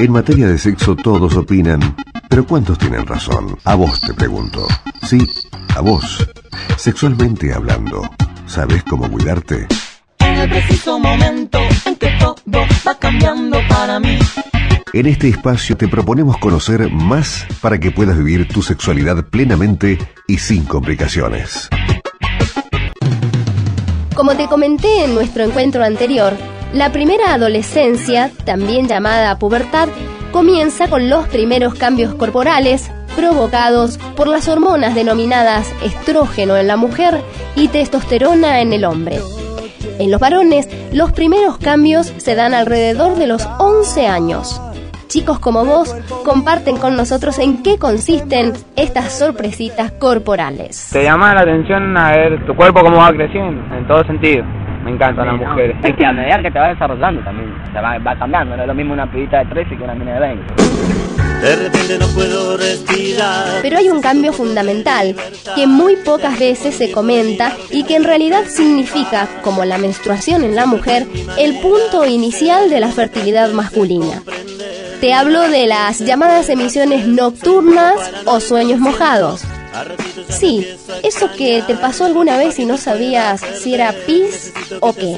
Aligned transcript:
En 0.00 0.12
materia 0.12 0.48
de 0.48 0.56
sexo 0.56 0.96
todos 0.96 1.36
opinan, 1.36 1.94
pero 2.30 2.46
¿cuántos 2.46 2.78
tienen 2.78 3.06
razón? 3.06 3.58
A 3.64 3.74
vos 3.74 4.00
te 4.00 4.14
pregunto. 4.14 4.66
Sí, 5.02 5.18
a 5.76 5.82
vos. 5.82 6.26
Sexualmente 6.78 7.52
hablando, 7.52 8.08
¿sabes 8.46 8.82
cómo 8.84 9.10
cuidarte? 9.10 9.66
En 10.20 10.38
el 10.38 10.48
preciso 10.48 10.98
momento 10.98 11.58
en 11.84 11.96
que 11.96 12.12
todo 12.18 12.64
va 12.88 12.98
cambiando 12.98 13.58
para 13.68 14.00
mí. 14.00 14.18
En 14.94 15.04
este 15.04 15.28
espacio 15.28 15.76
te 15.76 15.86
proponemos 15.86 16.38
conocer 16.38 16.90
más 16.90 17.44
para 17.60 17.78
que 17.78 17.90
puedas 17.90 18.16
vivir 18.16 18.48
tu 18.48 18.62
sexualidad 18.62 19.26
plenamente 19.26 19.98
y 20.26 20.38
sin 20.38 20.64
complicaciones. 20.64 21.68
Como 24.14 24.34
te 24.34 24.46
comenté 24.46 25.04
en 25.04 25.14
nuestro 25.14 25.44
encuentro 25.44 25.84
anterior, 25.84 26.38
la 26.72 26.92
primera 26.92 27.34
adolescencia, 27.34 28.30
también 28.44 28.86
llamada 28.86 29.38
pubertad, 29.38 29.88
comienza 30.30 30.88
con 30.88 31.10
los 31.10 31.26
primeros 31.28 31.74
cambios 31.74 32.14
corporales 32.14 32.90
provocados 33.16 33.98
por 34.16 34.28
las 34.28 34.48
hormonas 34.48 34.94
denominadas 34.94 35.72
estrógeno 35.82 36.56
en 36.56 36.68
la 36.68 36.76
mujer 36.76 37.20
y 37.56 37.68
testosterona 37.68 38.60
en 38.60 38.72
el 38.72 38.84
hombre. 38.84 39.18
En 39.98 40.10
los 40.10 40.20
varones, 40.20 40.68
los 40.92 41.12
primeros 41.12 41.58
cambios 41.58 42.12
se 42.16 42.34
dan 42.34 42.54
alrededor 42.54 43.16
de 43.16 43.26
los 43.26 43.46
11 43.58 44.06
años. 44.06 44.60
Chicos 45.08 45.40
como 45.40 45.64
vos 45.64 45.94
comparten 46.24 46.76
con 46.76 46.96
nosotros 46.96 47.40
en 47.40 47.64
qué 47.64 47.78
consisten 47.78 48.52
estas 48.76 49.12
sorpresitas 49.12 49.90
corporales. 49.90 50.90
Te 50.92 51.02
llama 51.02 51.34
la 51.34 51.40
atención 51.40 51.96
a 51.96 52.12
ver 52.12 52.46
tu 52.46 52.54
cuerpo 52.54 52.80
cómo 52.80 52.98
va 52.98 53.12
creciendo, 53.12 53.60
en 53.74 53.88
todo 53.88 54.04
sentido. 54.04 54.44
Me 54.84 54.90
encantan 54.90 55.26
las 55.26 55.36
mujeres. 55.36 55.76
Es 55.82 55.94
que 55.94 56.06
a 56.06 56.12
medida 56.12 56.40
que 56.42 56.50
te 56.50 56.58
va 56.58 56.68
desarrollando 56.68 57.20
también, 57.22 57.52
te 57.72 57.80
va, 57.80 57.98
va 57.98 58.16
cambiando. 58.16 58.56
No 58.56 58.62
es 58.62 58.68
lo 58.68 58.74
mismo 58.74 58.94
una 58.94 59.10
pibita 59.10 59.38
de 59.38 59.46
13 59.46 59.76
que 59.76 59.84
una 59.84 59.94
mina 59.94 60.14
de 60.14 60.20
20. 60.20 60.54
De 61.40 61.56
repente 61.56 61.98
no 61.98 62.06
puedo 62.08 62.58
respirar. 62.58 63.60
Pero 63.62 63.78
hay 63.78 63.88
un 63.88 64.02
cambio 64.02 64.32
fundamental 64.32 65.16
que 65.54 65.66
muy 65.66 65.96
pocas 65.96 66.38
veces 66.38 66.74
se 66.74 66.92
comenta 66.92 67.56
y 67.70 67.84
que 67.84 67.96
en 67.96 68.04
realidad 68.04 68.44
significa, 68.46 69.26
como 69.42 69.64
la 69.64 69.78
menstruación 69.78 70.44
en 70.44 70.54
la 70.54 70.66
mujer, 70.66 71.06
el 71.38 71.58
punto 71.60 72.04
inicial 72.04 72.68
de 72.68 72.80
la 72.80 72.88
fertilidad 72.88 73.52
masculina. 73.52 74.22
Te 75.00 75.14
hablo 75.14 75.40
de 75.48 75.66
las 75.66 76.00
llamadas 76.00 76.50
emisiones 76.50 77.06
nocturnas 77.06 77.94
o 78.26 78.38
sueños 78.40 78.78
mojados. 78.78 79.42
Sí, 80.28 80.66
eso 81.02 81.30
que 81.36 81.62
te 81.66 81.74
pasó 81.76 82.04
alguna 82.04 82.36
vez 82.36 82.58
y 82.58 82.64
no 82.64 82.76
sabías 82.76 83.40
si 83.40 83.74
era 83.74 83.94
pis 84.06 84.52
o 84.80 84.92
qué. 84.92 85.16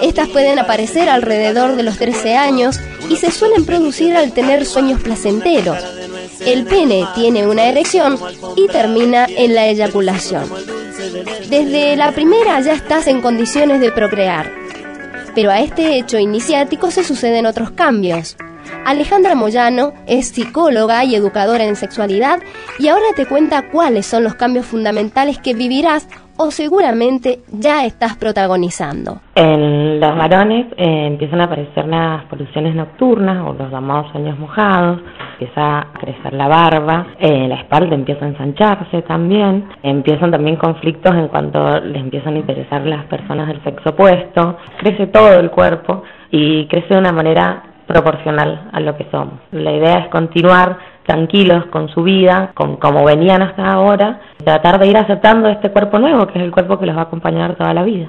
Estas 0.00 0.28
pueden 0.28 0.58
aparecer 0.58 1.08
alrededor 1.08 1.76
de 1.76 1.82
los 1.82 1.98
13 1.98 2.36
años 2.36 2.80
y 3.08 3.16
se 3.16 3.30
suelen 3.30 3.64
producir 3.64 4.16
al 4.16 4.32
tener 4.32 4.64
sueños 4.66 5.00
placenteros. 5.00 5.78
El 6.40 6.64
pene 6.64 7.06
tiene 7.14 7.46
una 7.46 7.66
erección 7.66 8.18
y 8.56 8.66
termina 8.68 9.26
en 9.28 9.54
la 9.54 9.66
eyaculación. 9.66 10.50
Desde 11.48 11.96
la 11.96 12.12
primera 12.12 12.60
ya 12.60 12.72
estás 12.72 13.06
en 13.06 13.20
condiciones 13.20 13.80
de 13.80 13.92
procrear. 13.92 14.50
Pero 15.34 15.50
a 15.50 15.60
este 15.60 15.98
hecho 15.98 16.18
iniciático 16.18 16.90
se 16.90 17.04
suceden 17.04 17.46
otros 17.46 17.70
cambios. 17.72 18.36
Alejandra 18.84 19.34
Moyano 19.34 19.92
es 20.06 20.28
psicóloga 20.28 21.04
y 21.04 21.14
educadora 21.14 21.64
en 21.64 21.76
sexualidad 21.76 22.40
y 22.78 22.88
ahora 22.88 23.06
te 23.16 23.26
cuenta 23.26 23.70
cuáles 23.70 24.06
son 24.06 24.24
los 24.24 24.34
cambios 24.34 24.66
fundamentales 24.66 25.38
que 25.38 25.54
vivirás 25.54 26.08
o 26.36 26.50
seguramente 26.50 27.40
ya 27.52 27.84
estás 27.84 28.16
protagonizando. 28.16 29.20
En 29.36 30.00
los 30.00 30.16
varones 30.16 30.66
eh, 30.76 31.06
empiezan 31.06 31.40
a 31.40 31.44
aparecer 31.44 31.86
las 31.86 32.24
poluciones 32.24 32.74
nocturnas 32.74 33.46
o 33.46 33.52
los 33.52 33.70
llamados 33.70 34.10
sueños 34.12 34.38
mojados, 34.38 35.00
empieza 35.32 35.78
a 35.78 35.92
crecer 36.00 36.32
la 36.32 36.48
barba, 36.48 37.06
eh, 37.18 37.46
la 37.48 37.56
espalda 37.56 37.94
empieza 37.94 38.24
a 38.24 38.28
ensancharse 38.28 39.02
también, 39.02 39.68
empiezan 39.82 40.30
también 40.30 40.56
conflictos 40.56 41.14
en 41.14 41.28
cuanto 41.28 41.80
les 41.80 42.02
empiezan 42.02 42.34
a 42.34 42.38
interesar 42.38 42.84
las 42.84 43.04
personas 43.06 43.48
del 43.48 43.62
sexo 43.62 43.90
opuesto, 43.90 44.58
crece 44.78 45.06
todo 45.08 45.38
el 45.38 45.50
cuerpo 45.50 46.02
y 46.30 46.66
crece 46.66 46.94
de 46.94 47.00
una 47.00 47.12
manera 47.12 47.73
proporcional 47.86 48.70
a 48.72 48.80
lo 48.80 48.96
que 48.96 49.06
somos. 49.10 49.40
La 49.52 49.72
idea 49.72 49.98
es 50.00 50.08
continuar 50.08 50.78
tranquilos 51.06 51.66
con 51.66 51.88
su 51.88 52.02
vida, 52.02 52.52
con 52.54 52.76
como 52.76 53.04
venían 53.04 53.42
hasta 53.42 53.72
ahora, 53.72 54.20
tratar 54.42 54.78
de 54.78 54.88
ir 54.88 54.96
aceptando 54.96 55.48
este 55.48 55.70
cuerpo 55.70 55.98
nuevo, 55.98 56.26
que 56.26 56.38
es 56.38 56.44
el 56.44 56.50
cuerpo 56.50 56.78
que 56.78 56.86
los 56.86 56.96
va 56.96 57.02
a 57.02 57.04
acompañar 57.04 57.56
toda 57.56 57.74
la 57.74 57.82
vida. 57.82 58.08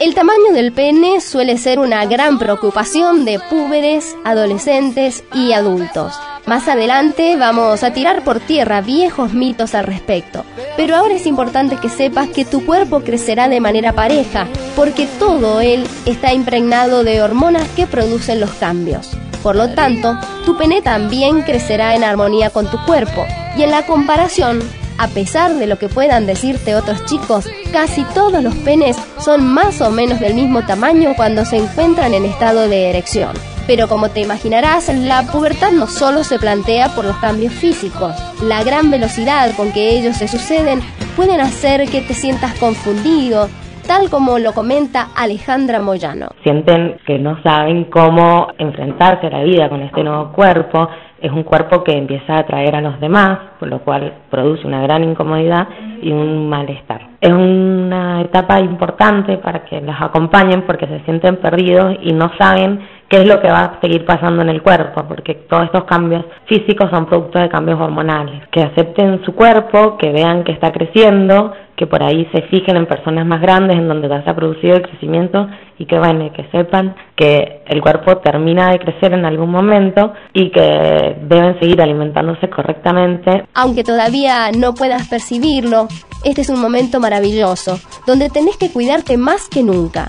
El 0.00 0.14
tamaño 0.14 0.52
del 0.52 0.72
pene 0.72 1.20
suele 1.20 1.56
ser 1.56 1.78
una 1.78 2.04
gran 2.06 2.38
preocupación 2.38 3.24
de 3.24 3.38
púberes, 3.50 4.16
adolescentes 4.24 5.24
y 5.32 5.52
adultos. 5.52 6.20
Más 6.46 6.68
adelante 6.68 7.34
vamos 7.34 7.82
a 7.82 7.92
tirar 7.92 8.22
por 8.22 8.38
tierra 8.38 8.80
viejos 8.80 9.32
mitos 9.32 9.74
al 9.74 9.84
respecto. 9.84 10.44
Pero 10.76 10.94
ahora 10.94 11.14
es 11.14 11.26
importante 11.26 11.76
que 11.76 11.88
sepas 11.88 12.28
que 12.28 12.44
tu 12.44 12.64
cuerpo 12.64 13.00
crecerá 13.00 13.48
de 13.48 13.60
manera 13.60 13.92
pareja, 13.92 14.46
porque 14.76 15.08
todo 15.18 15.60
él 15.60 15.84
está 16.04 16.32
impregnado 16.32 17.02
de 17.02 17.20
hormonas 17.20 17.66
que 17.70 17.88
producen 17.88 18.38
los 18.38 18.50
cambios. 18.50 19.10
Por 19.42 19.56
lo 19.56 19.70
tanto, 19.74 20.16
tu 20.44 20.56
pene 20.56 20.82
también 20.82 21.42
crecerá 21.42 21.96
en 21.96 22.04
armonía 22.04 22.50
con 22.50 22.70
tu 22.70 22.78
cuerpo. 22.84 23.26
Y 23.56 23.64
en 23.64 23.72
la 23.72 23.84
comparación, 23.84 24.60
a 24.98 25.08
pesar 25.08 25.52
de 25.54 25.66
lo 25.66 25.80
que 25.80 25.88
puedan 25.88 26.26
decirte 26.26 26.76
otros 26.76 27.04
chicos, 27.06 27.46
casi 27.72 28.04
todos 28.14 28.40
los 28.40 28.54
penes 28.54 28.96
son 29.18 29.44
más 29.44 29.80
o 29.80 29.90
menos 29.90 30.20
del 30.20 30.34
mismo 30.34 30.64
tamaño 30.64 31.14
cuando 31.16 31.44
se 31.44 31.56
encuentran 31.56 32.14
en 32.14 32.24
estado 32.24 32.68
de 32.68 32.90
erección. 32.90 33.34
Pero 33.66 33.88
como 33.88 34.10
te 34.10 34.20
imaginarás, 34.20 34.88
la 34.94 35.22
pubertad 35.32 35.72
no 35.72 35.86
solo 35.86 36.22
se 36.22 36.38
plantea 36.38 36.88
por 36.94 37.04
los 37.04 37.16
cambios 37.16 37.52
físicos. 37.52 38.14
La 38.42 38.62
gran 38.62 38.90
velocidad 38.90 39.50
con 39.56 39.72
que 39.72 39.98
ellos 39.98 40.16
se 40.16 40.28
suceden 40.28 40.80
pueden 41.16 41.40
hacer 41.40 41.88
que 41.90 42.00
te 42.00 42.14
sientas 42.14 42.54
confundido, 42.60 43.48
tal 43.86 44.08
como 44.08 44.38
lo 44.38 44.52
comenta 44.52 45.08
Alejandra 45.16 45.80
Moyano. 45.80 46.28
Sienten 46.44 46.98
que 47.06 47.18
no 47.18 47.42
saben 47.42 47.84
cómo 47.84 48.48
enfrentarse 48.58 49.26
a 49.26 49.30
la 49.30 49.42
vida 49.42 49.68
con 49.68 49.82
este 49.82 50.04
nuevo 50.04 50.32
cuerpo, 50.32 50.88
es 51.20 51.32
un 51.32 51.44
cuerpo 51.44 51.82
que 51.82 51.92
empieza 51.92 52.34
a 52.34 52.40
atraer 52.40 52.76
a 52.76 52.80
los 52.82 53.00
demás, 53.00 53.38
por 53.58 53.68
lo 53.68 53.80
cual 53.80 54.12
produce 54.30 54.66
una 54.66 54.82
gran 54.82 55.02
incomodidad 55.02 55.66
y 56.02 56.12
un 56.12 56.48
malestar. 56.48 57.08
Es 57.20 57.32
una 57.32 58.20
etapa 58.20 58.60
importante 58.60 59.38
para 59.38 59.64
que 59.64 59.80
los 59.80 59.96
acompañen 59.98 60.62
porque 60.66 60.86
se 60.86 61.00
sienten 61.00 61.36
perdidos 61.36 61.96
y 62.02 62.12
no 62.12 62.30
saben 62.38 62.80
qué 63.08 63.18
es 63.18 63.28
lo 63.28 63.40
que 63.40 63.48
va 63.48 63.60
a 63.60 63.80
seguir 63.80 64.04
pasando 64.04 64.42
en 64.42 64.48
el 64.48 64.62
cuerpo, 64.62 65.04
porque 65.06 65.34
todos 65.34 65.64
estos 65.64 65.84
cambios 65.84 66.24
físicos 66.46 66.90
son 66.90 67.06
producto 67.06 67.38
de 67.38 67.48
cambios 67.48 67.80
hormonales. 67.80 68.42
Que 68.50 68.62
acepten 68.62 69.24
su 69.24 69.34
cuerpo, 69.34 69.96
que 69.96 70.10
vean 70.10 70.44
que 70.44 70.52
está 70.52 70.72
creciendo, 70.72 71.52
que 71.76 71.86
por 71.86 72.02
ahí 72.02 72.26
se 72.32 72.42
fijen 72.42 72.76
en 72.76 72.86
personas 72.86 73.26
más 73.26 73.40
grandes 73.40 73.76
en 73.76 73.86
donde 73.86 74.08
se 74.08 74.30
ha 74.30 74.34
producido 74.34 74.76
el 74.76 74.82
crecimiento 74.82 75.46
y 75.78 75.84
que 75.84 75.98
bueno, 75.98 76.32
que 76.32 76.48
sepan 76.50 76.96
que 77.14 77.62
el 77.66 77.82
cuerpo 77.82 78.16
termina 78.18 78.70
de 78.70 78.78
crecer 78.78 79.12
en 79.12 79.26
algún 79.26 79.50
momento 79.50 80.14
y 80.32 80.50
que 80.50 81.16
deben 81.20 81.60
seguir 81.60 81.80
alimentándose 81.82 82.48
correctamente. 82.48 83.44
Aunque 83.54 83.84
todavía 83.84 84.50
no 84.58 84.74
puedas 84.74 85.08
percibirlo, 85.08 85.86
este 86.24 86.40
es 86.40 86.48
un 86.48 86.60
momento 86.60 86.98
maravilloso, 86.98 87.78
donde 88.06 88.30
tenés 88.30 88.56
que 88.56 88.72
cuidarte 88.72 89.18
más 89.18 89.48
que 89.48 89.62
nunca. 89.62 90.08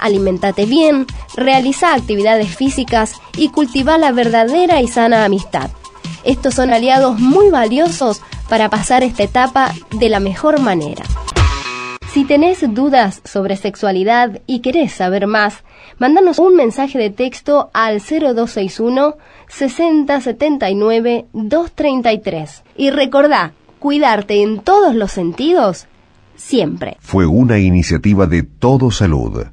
Alimentate 0.00 0.66
bien, 0.66 1.06
realiza 1.36 1.94
actividades 1.94 2.54
físicas 2.54 3.14
y 3.36 3.48
cultiva 3.48 3.98
la 3.98 4.12
verdadera 4.12 4.80
y 4.80 4.88
sana 4.88 5.24
amistad. 5.24 5.70
Estos 6.24 6.54
son 6.54 6.72
aliados 6.72 7.18
muy 7.20 7.50
valiosos 7.50 8.20
para 8.48 8.68
pasar 8.68 9.02
esta 9.02 9.22
etapa 9.22 9.72
de 9.92 10.08
la 10.08 10.20
mejor 10.20 10.60
manera. 10.60 11.04
Si 12.16 12.24
tenés 12.24 12.64
dudas 12.72 13.20
sobre 13.24 13.56
sexualidad 13.56 14.40
y 14.46 14.60
querés 14.60 14.92
saber 14.92 15.26
más, 15.26 15.64
mándanos 15.98 16.38
un 16.38 16.56
mensaje 16.56 16.98
de 16.98 17.10
texto 17.10 17.70
al 17.74 18.00
0261 18.00 19.16
6079 19.48 21.26
233. 21.34 22.62
Y 22.76 22.90
recordá, 22.90 23.52
cuidarte 23.78 24.42
en 24.42 24.60
todos 24.60 24.94
los 24.94 25.12
sentidos, 25.12 25.88
siempre. 26.36 26.96
Fue 27.00 27.26
una 27.26 27.58
iniciativa 27.58 28.26
de 28.26 28.42
Todo 28.42 28.90
Salud. 28.90 29.44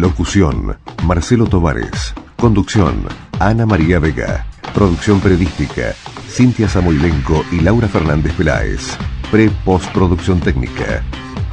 Locución, 0.00 0.76
Marcelo 1.04 1.46
Tovares. 1.46 2.14
Conducción, 2.36 3.06
Ana 3.38 3.66
María 3.66 3.98
Vega. 3.98 4.46
Producción 4.74 5.20
periodística, 5.20 5.94
Cintia 6.28 6.68
Samoilenco 6.68 7.44
y 7.52 7.60
Laura 7.60 7.88
Fernández 7.88 8.32
Peláez. 8.34 8.96
Pre-postproducción 9.30 10.40
técnica, 10.40 11.02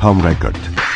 Home 0.01 0.23
Record. 0.23 0.88